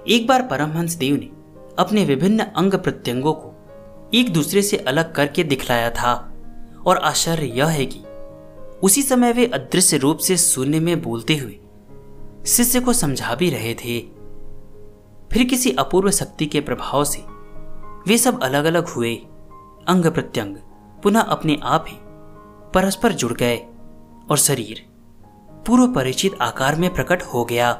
[0.09, 1.30] एक बार परमहंस देव ने
[1.78, 3.56] अपने विभिन्न अंग प्रत्यंगों को
[4.14, 6.35] एक दूसरे से अलग करके दिखलाया था
[6.87, 8.00] और आश्चर्य यह है कि
[8.83, 11.61] उसी समय वे अदृश्य रूप से शून्य में बोलते हुए
[12.46, 14.00] शिष्य को समझा भी रहे थे।
[15.33, 17.18] फिर किसी अपूर्व शक्ति के प्रभाव से
[18.06, 19.14] वे सब अलग अलग हुए।
[19.88, 20.56] अंग प्रत्यंग
[21.02, 21.96] पुनः अपने आप ही
[22.74, 23.56] परस्पर जुड़ गए
[24.30, 24.89] और शरीर
[25.66, 27.70] पूर्व परिचित आकार में प्रकट हो गया।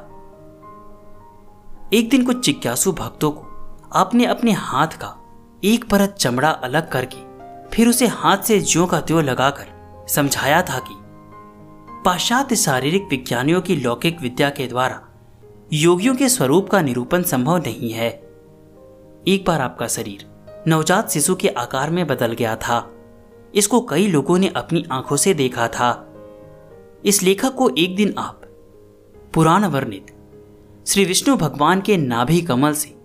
[1.93, 3.47] एक दिन कुछ जिज्ञासु भक्तों को
[3.93, 5.17] आपने अपने हाथ का
[5.65, 7.31] एक परत चमड़ा अलग करके
[7.69, 9.67] फिर उसे हाथ से ज्यो का त्यों लगाकर
[10.09, 10.95] समझाया था कि
[12.05, 15.01] पाश्चात्य शारीरिक विज्ञानियों की लौकिक विद्या के द्वारा
[15.73, 18.11] योगियों के स्वरूप का निरूपण संभव नहीं है।
[19.29, 20.27] एक बार आपका शरीर
[20.69, 22.91] नवजात शिशु के आकार में बदल गया था।
[23.55, 26.10] इसको कई लोगों ने अपनी आँखों से देखा था।
[27.05, 28.43] इस लेखक को एक दिन आप,
[29.35, 30.07] पुराण वर्णित,
[30.87, 32.97] श्री विष्णु भगवान के नाभि कमल से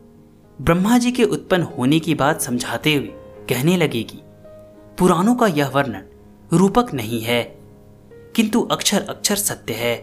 [0.62, 3.10] ब्रह्मा जी के उत्पन्न होने की बात समझाते हुए
[3.50, 4.18] कहने लगे कि,
[5.00, 6.04] पुराणों का यह वर्णन
[6.54, 7.44] रूपक नहीं है,
[8.36, 9.96] किंतु अक्षर अक्षर सत्य है।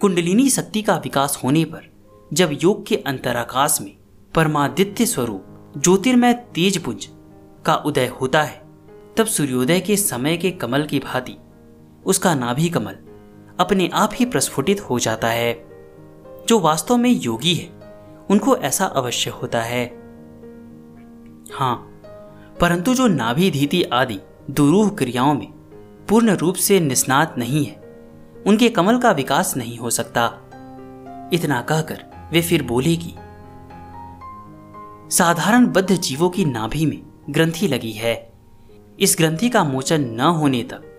[0.00, 1.90] कुंडलिनी शक्ति का विकास होने पर
[2.32, 3.96] जब योग के अंतराकाश में
[4.34, 7.08] परमादित्य स्वरूप ज्योतिर्मय तेजपुंज
[7.64, 8.62] का उदय होता है,
[9.16, 11.36] तब सूर्योदय के समय के कमल की भांति
[12.06, 12.96] उसका नाभि कमल
[13.60, 15.70] अपने आप ही प्रस्फुटित हो जाता है।
[16.48, 17.80] जो वास्तव में योगी है,
[18.30, 19.86] उनको ऐसा अवश्य होता है।
[21.52, 21.86] हाँ
[22.60, 24.18] परंतु जो नाभि धीति आदि
[24.50, 25.52] दुरूह क्रियाओं में
[26.08, 27.76] पूर्ण रूप से निस्नात नहीं है,
[28.46, 30.24] उनके कमल का विकास नहीं हो सकता।
[31.32, 33.14] इतना कहकर वे फिर बोले कि,
[35.16, 38.32] साधारण बद्ध जीवों की नाभि में ग्रंथि लगी है।
[39.00, 40.89] इस ग्रंथि का मोचन न होने तक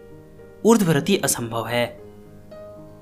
[0.65, 2.01] ऊर्ध्वरति असंभव है।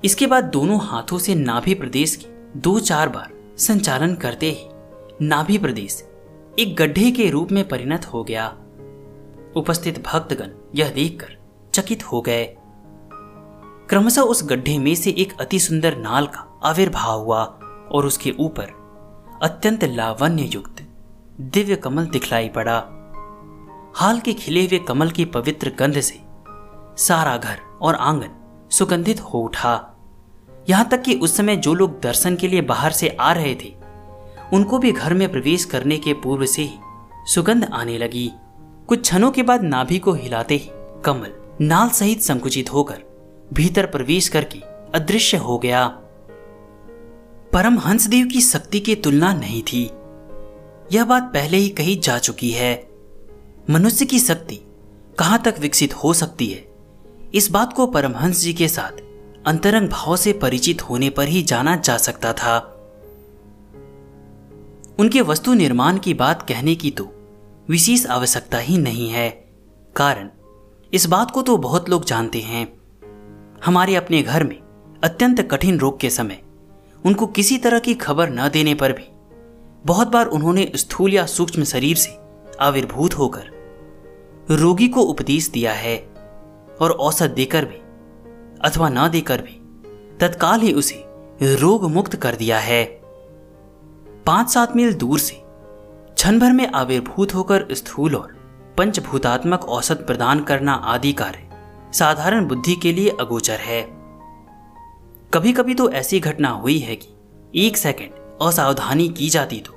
[0.04, 4.68] इसके बाद दोनों हाथों से नाभि प्रदेश की दो चार बार संचालन करते ही
[5.26, 6.04] नाभि प्रदेश
[6.58, 8.46] एक गड्ढे के रूप में परिणत हो गया।
[9.56, 11.36] उपस्थित भक्तगण यह देखकर
[11.74, 12.56] चकित हो गए।
[13.88, 17.42] क्रमशः उस गड्ढे में से एक अति सुंदर नाल का आविर्भाव हुआ
[17.92, 18.80] और उसके ऊपर
[19.42, 20.82] अत्यंत लावण्य युक्त
[21.40, 22.78] दिव्य कमल दिखलाई पड़ा।
[23.94, 26.29] हाल के खिले हुए कमल की पवित्र गंध से
[27.00, 29.96] सारा घर और आँगन सुगंधित हो उठा।
[30.68, 33.74] यहाँ तक कि उस समय जो लोग दर्शन के लिए बाहर से आ रहे थे,
[34.52, 36.78] उनको भी घर में प्रवेश करने के पूर्व से ही
[37.26, 38.30] सुगंध आने लगी।
[38.88, 40.70] कुछ क्षणों के बाद नाभि को हिलाते ही
[41.04, 43.02] कमल नाल सहित संकुचित होकर
[43.52, 44.58] भीतर प्रवेश करके
[44.94, 45.86] अदृश्य हो गया।
[47.52, 49.90] परम हंसदेव की शक्ति की तुलना नहीं थी।
[50.92, 52.90] यह बात पहले ही कही जा चुकी है।
[53.70, 54.60] मनुष्य की शक्ति
[55.18, 56.69] कहाँ तक विकसित हो सकती है?
[57.34, 59.02] इस बात को परमहंस जी के साथ
[59.46, 62.58] अंतरंग भाव से परिचित होने पर ही जाना जा सकता था।
[64.98, 67.04] उनके वस्तु निर्माण की बात कहने की तो
[67.68, 69.30] विशेष आवश्यकता ही नहीं है।
[69.96, 70.28] कारण,
[70.92, 72.66] इस बात को तो बहुत लोग जानते हैं।
[73.64, 74.58] हमारे अपने घर में
[75.04, 76.42] अत्यंत कठिन रोग के समय
[77.04, 79.08] उनको किसी तरह की खबर न देने पर भी
[79.86, 82.18] बहुत बार उन्होंने स्थूल या सूक्ष्म शरीर से
[82.60, 83.50] आविर्भूत होकर
[84.50, 86.10] रोगी को उपदेश दिया है।
[86.80, 87.78] और औसत देकर भी,
[88.60, 89.60] अथवा ना देकर भी,
[90.18, 91.04] तत्काल ही उसे
[91.56, 92.84] रोग मुक्त कर दिया है।
[94.26, 98.34] पाँच सात मील दूर से क्षण भर में आविर्भूत होकर स्थूल और
[98.78, 101.48] पंचभूतात्मक औसत प्रदान करना आदि कार्य
[101.92, 103.82] साधारण बुद्धि के लिए अगोचर है।
[105.34, 107.08] कभी कभी तो ऐसी घटना हुई है कि
[107.56, 109.72] एक सेकंड असावधानी की जाती तो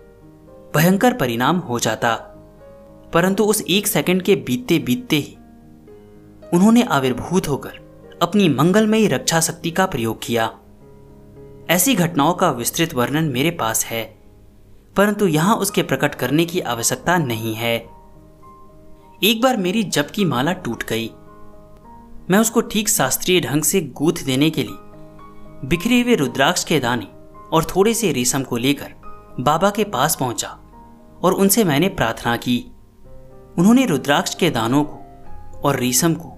[0.75, 2.15] भयंकर परिणाम हो जाता,
[3.13, 5.37] परंतु उस एक सेकंड के बीतते बीतते ही
[6.53, 7.79] उन्होंने आविर्भूत होकर
[8.21, 10.51] अपनी मंगलमयी रक्षा शक्ति का प्रयोग किया।
[11.69, 14.03] ऐसी घटनाओं का विस्तृत वर्णन मेरे पास है,
[14.95, 17.75] परंतु यहाँ उसके प्रकट करने की आवश्यकता नहीं है।
[19.23, 21.09] एक बार मेरी जप की माला टूट गई।
[22.29, 27.07] मैं उसको ठीक शास्त्रीय ढंग से गूथ देने के लिए बिखरे हुए रुद्राक्ष के दाने
[27.51, 28.93] और थोड़े से रेशम को लेकर
[29.39, 30.47] बाबा के पास पहुँचा
[31.23, 32.59] और उनसे मैंने प्रार्थना की।
[33.57, 34.99] उन्होंने रुद्राक्ष के दानों को
[35.61, 36.37] और रेशम को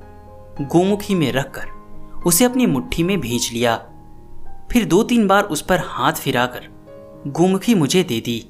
[0.62, 3.76] गोमुखी में रखकर उसे अपनी मुट्ठी में भेज लिया।
[4.72, 6.68] फिर दो तीन बार उस पर हाथ फिराकर,
[7.28, 8.46] गोमुखी मुझे दे दी।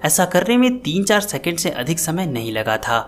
[0.00, 3.00] ऐसा करने में तीन चार सेकंड से अधिक समय नहीं लगा था।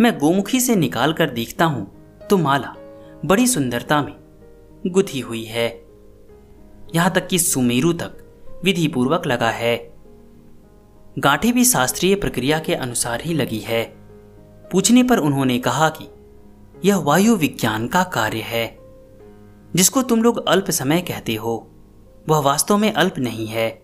[0.00, 1.86] मैं गोमुखी से निकाल कर देखता हूँ
[2.30, 2.74] तो माला
[3.24, 4.14] बड़ी सुंदरता में
[4.86, 5.68] गुथी हुई है।
[6.94, 8.18] यहाँ तक कि सुमेरु तक
[8.64, 9.76] विधि पूर्वक लगा है।
[11.16, 13.84] गांठी भी शास्त्रीय प्रक्रिया के अनुसार ही लगी है।
[14.72, 16.08] पूछने पर उन्होंने कहा कि
[16.84, 18.78] यह वायु विज्ञान का कार्य है,
[19.74, 21.70] जिसको तुम लोग अल्प समय कहते हो।
[22.28, 23.82] वह वास्तव में अल्प नहीं है।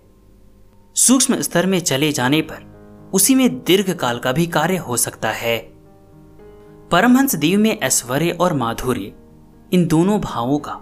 [0.95, 2.73] सूक्ष्म स्तर में चले जाने पर
[3.15, 5.59] उसी में दीर्घ काल का भी कार्य हो सकता है।
[6.91, 9.13] परमहंस देव में ऐश्वर्य और माधुर्य,
[9.73, 10.73] इन दोनों भावों का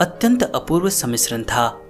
[0.00, 1.80] अत्यंत अपूर्व सम्मिश्रण था।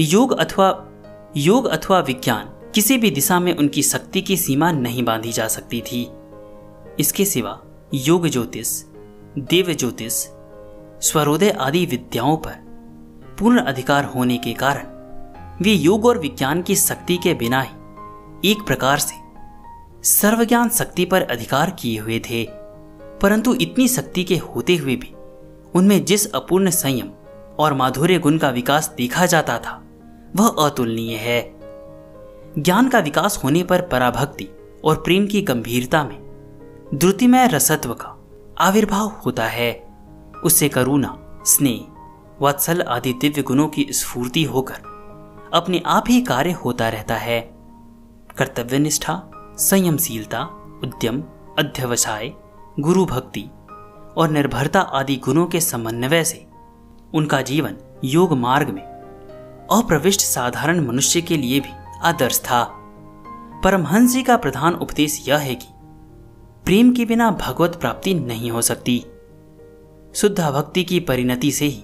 [0.00, 0.88] योग अथवा
[1.36, 5.80] योग अथवा विज्ञान किसी भी दिशा में उनकी शक्ति की सीमा नहीं बांधी जा सकती
[5.80, 6.10] थी।
[6.98, 7.62] इसके सिवा
[7.96, 8.82] योग ज्योतिष,
[9.38, 10.12] देव ज्योतिष,
[11.00, 12.52] स्वरोदय आदि विद्याओं पर
[13.38, 14.86] पूर्ण अधिकार होने के कारण
[15.62, 17.70] वे योग और विज्ञान की शक्ति के बिना ही
[18.50, 19.14] एक प्रकार से
[20.02, 22.48] सर्वज्ञान शक्ति पर अधिकार किए हुए थे।
[23.22, 25.14] परंतु इतनी शक्ति के होते हुए भी
[25.74, 27.10] उनमें जिस अपूर्ण संयम
[27.58, 29.84] और माधुर्य गुण का विकास देखा जाता था,
[30.36, 31.54] वह अतुलनीय है।
[32.58, 34.48] ज्ञान का विकास होने पर पराभक्ति
[34.84, 36.23] और प्रेम की गंभीरता में
[36.94, 38.08] द्रुतिमय रसत्व का
[38.58, 39.96] आविर्भाव होता है।
[40.44, 41.86] उससे करुणा, स्नेह
[42.42, 44.74] वत्सल आदि दिव्य गुणों की स्फूर्ति होकर
[45.54, 47.40] अपने आप ही कार्य होता रहता है।
[48.38, 49.22] कर्तव्य निष्ठा,
[49.58, 50.42] संयमशीलता,
[50.84, 51.20] उद्यम,
[51.58, 52.32] अध्यवसाय,
[52.80, 53.50] गुरु भक्ति
[54.16, 56.46] और निर्भरता आदि गुणों के समन्वय से
[57.14, 58.82] उनका जीवन योग मार्ग में
[59.72, 62.64] अप्रविष्ट साधारण मनुष्य के लिए भी आदर्श था।
[63.64, 65.66] परमहंस जी का प्रधान उपदेश यह है कि
[66.64, 69.04] प्रेम के बिना भगवत प्राप्ति नहीं हो सकती।
[70.14, 71.82] शुद्ध भक्ति की परिणति से ही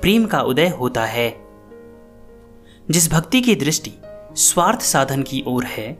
[0.00, 1.36] प्रेम का उदय होता है।
[2.90, 3.92] जिस भक्ति की दृष्टि
[4.32, 5.98] स्वार्थ साधन की ओर है,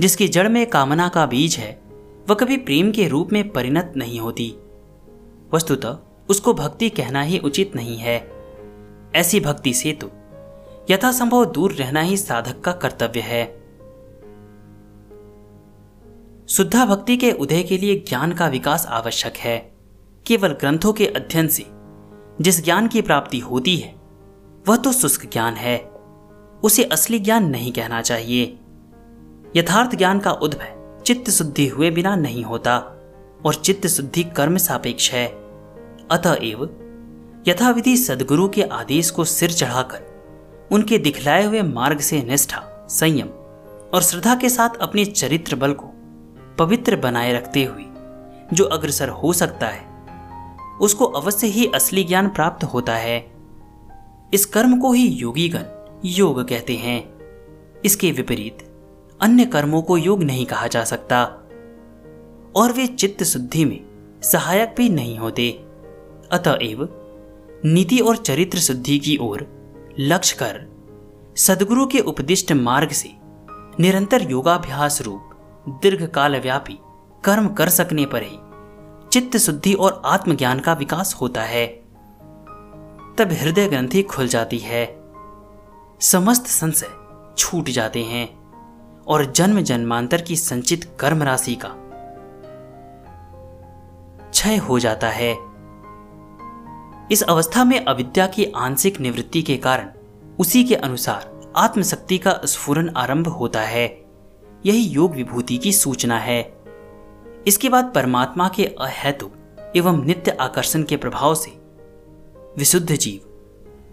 [0.00, 1.82] जिसकी जड़ में कामना का बीज है,
[2.28, 4.54] वह कभी प्रेम के रूप में परिणत नहीं होती।
[5.54, 8.32] वस्तुतः उसको भक्ति कहना ही उचित नहीं है।
[9.14, 10.10] ऐसी भक्ति से तो
[10.90, 13.63] यथासंभव दूर रहना ही साधक का कर्तव्य है।
[16.48, 19.58] शुद्धा भक्ति के उदय के लिए ज्ञान का विकास आवश्यक है।
[20.26, 21.66] केवल ग्रंथों के अध्ययन से
[22.40, 23.94] जिस ज्ञान की प्राप्ति होती है,
[24.68, 25.78] वह तो शुष्क ज्ञान है।
[26.62, 28.58] उसे असली ज्ञान नहीं कहना चाहिए।
[29.56, 32.78] यथार्थ ज्ञान का उद्भव चित्त शुद्धि हुए बिना नहीं होता
[33.46, 35.26] और चित्त शुद्धि कर्म सापेक्ष है।
[36.10, 36.62] अतएव
[37.48, 43.28] यथाविधि सदगुरु के आदेश को सिर चढ़ाकर उनके दिखलाए हुए मार्ग से निष्ठा, संयम
[43.94, 45.90] और श्रद्धा के साथ अपने चरित्र बल को
[46.58, 47.84] पवित्र बनाए रखते हुए,
[48.52, 49.94] जो अग्रसर हो सकता है,
[50.80, 53.32] उसको अवश्य ही असली ज्ञान प्राप्त होता है।
[54.34, 55.64] इस कर्म को ही योगीगण
[56.04, 57.14] योग कहते हैं।
[57.84, 58.58] इसके विपरीत,
[59.20, 61.24] अन्य कर्मों को योग नहीं कहा जा सकता,
[62.56, 63.80] और वे चित्त शुद्धि में
[64.22, 65.50] सहायक भी नहीं होते।
[66.32, 66.88] अतएव
[67.64, 69.46] नीति और चरित्र शुद्धि की ओर
[69.98, 70.74] लक्ष्य कर,
[71.36, 73.10] सदगुरु के उपदिष्ट मार्ग से
[73.80, 75.30] निरंतर योगाभ्यास रूप
[75.68, 76.78] दीर्घ काल व्यापी
[77.24, 78.38] कर्म कर सकने पर ही
[79.08, 81.66] चित्त शुद्धि और आत्मज्ञान का विकास होता है।
[83.18, 85.04] तब हृदय ग्रंथि खुल जाती है।
[86.00, 86.88] समस्त संशय
[87.38, 88.52] छूट जाते हैं
[89.06, 91.68] और जन्म जन्मांतर की संचित कर्म राशि का
[94.30, 95.36] क्षय हो जाता है।
[97.12, 99.90] इस अवस्था में अविद्या की आंशिक निवृत्ति के कारण
[100.38, 104.03] उसी के अनुसार आत्मशक्ति का स्फुरन आरंभ होता है।
[104.66, 106.42] यही योग विभूति की सूचना है।
[107.46, 109.30] इसके बाद परमात्मा के अहेतु
[109.76, 111.50] एवं नित्य आकर्षण के प्रभाव से
[112.58, 113.28] विशुद्ध जीव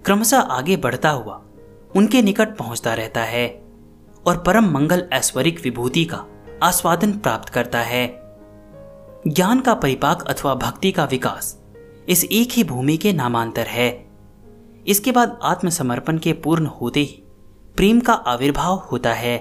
[0.05, 1.41] क्रमशः आगे बढ़ता हुआ
[1.95, 3.47] उनके निकट पहुँचता रहता है
[4.25, 6.25] और परम मंगल ऐश्वरिक विभूति का
[6.63, 8.07] आस्वादन प्राप्त करता है।
[9.27, 11.57] ज्ञान का परिपाक अथवा भक्ति का विकास
[12.09, 13.89] इस एक ही भूमि के नामांतर है।
[14.87, 17.23] इसके बाद आत्मसमर्पण के पूर्ण होते ही
[17.75, 19.37] प्रेम का आविर्भाव होता है।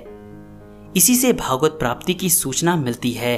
[0.97, 3.37] इसी से भागवत प्राप्ति की सूचना मिलती है।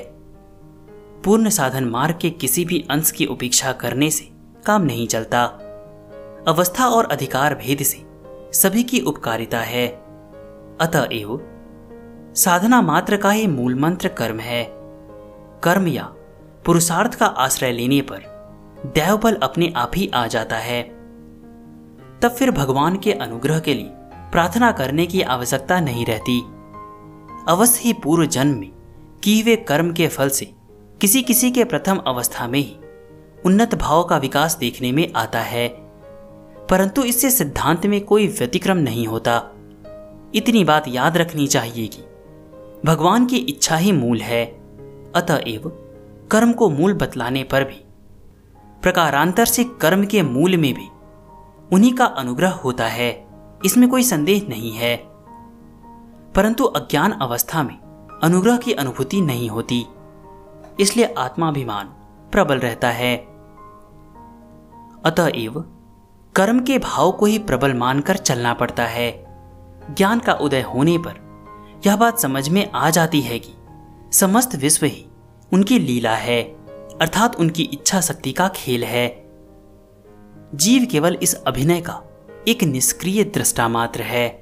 [1.25, 4.31] पूर्ण साधन मार्ग के किसी भी अंश की उपेक्षा करने से
[4.67, 5.45] काम नहीं चलता।
[6.49, 8.03] अवस्था और अधिकार भेद से
[8.53, 9.89] सभी की उपकारिता है।
[10.81, 11.41] अतएव
[12.37, 14.65] साधना मात्र का ही मूल मंत्र कर्म है।
[15.63, 16.05] कर्म या
[16.65, 18.23] पुरुषार्थ का आश्रय लेने पर
[18.87, 20.83] दैवबल अपने आप ही आ जाता है।
[22.23, 23.91] तब फिर भगवान के अनुग्रह के लिए
[24.33, 26.52] प्रार्थना करने की आवश्यकता नहीं रहती।
[27.49, 28.73] अवश्य ही पूर्व जन्म में
[29.25, 30.55] किए हुए कर्म के फल से
[31.01, 32.77] किसी किसी के प्रथम अवस्था में ही
[33.47, 35.69] उन्नत भाव का विकास देखने में आता है।
[36.71, 39.43] परंतु इससे सिद्धांत में कोई व्यतिक्रम नहीं होता।
[40.35, 42.03] इतनी बात याद रखनी चाहिए कि
[42.85, 44.45] भगवान की इच्छा ही मूल है।
[45.17, 45.69] अतएव
[46.31, 47.85] कर्म को मूल बतलाने पर भी,
[48.83, 50.87] प्रकारांतर से कर्म के मूल में भी
[51.73, 53.27] उन्हीं का अनुग्रह होता है।
[53.65, 55.12] इसमें कोई संदेह नहीं है।
[56.35, 57.79] परंतु अज्ञान अवस्था में
[58.23, 59.87] अनुग्रह की अनुभूति नहीं होती।
[60.81, 61.87] इसलिए आत्माभिमान
[62.33, 63.17] प्रबल रहता है।
[65.05, 65.65] अतएव
[66.35, 69.27] कर्म के भाव को ही प्रबल मानकर चलना पड़ता है।
[69.91, 71.23] ज्ञान का उदय होने पर
[71.87, 73.53] यह बात समझ में आ जाती है कि
[74.13, 75.07] समस्त विश्व ही
[75.53, 76.43] उनकी लीला है,
[77.01, 79.31] अर्थात उनकी इच्छा शक्ति का खेल है।
[80.55, 82.03] जीव केवल इस अभिनय का
[82.49, 84.42] एक निष्क्रिय दृष्टा मात्र है।